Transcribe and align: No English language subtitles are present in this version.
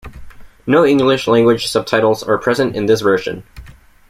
No 0.65 0.83
English 0.83 1.27
language 1.27 1.67
subtitles 1.67 2.23
are 2.23 2.39
present 2.39 2.75
in 2.75 2.87
this 2.87 3.01
version. 3.01 3.43